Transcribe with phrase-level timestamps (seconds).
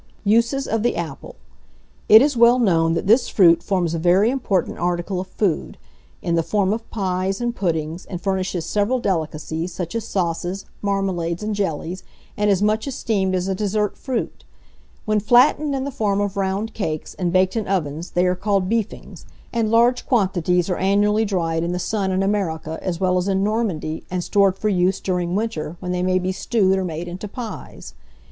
[0.25, 1.35] USES OF THE APPLE.
[2.09, 5.77] It is well known that this fruit forms a very important article of food,
[6.23, 11.43] in the form of pies and puddings, and furnishes several delicacies, such as sauces, marmalades,
[11.43, 12.01] and jellies,
[12.35, 14.43] and is much esteemed as a dessert fruit.
[15.05, 18.67] When flattened in the form of round cakes, and baked in ovens, they are called
[18.67, 23.27] beefings; and large quantities are annually dried in the sun in America, as well as
[23.27, 27.07] in Normandy, and stored for use during winter, when they may be stewed or made
[27.07, 27.93] into pies.